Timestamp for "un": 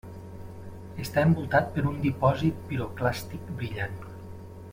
1.91-1.99